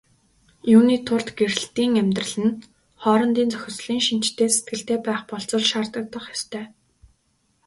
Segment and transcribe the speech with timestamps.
[0.75, 2.59] Юуны тулд гэрлэлтийн амьдрал нь
[3.01, 6.65] хоорондын зохицлын шинжтэй сэтгэлтэй байх болзол шаардагдах ёстой.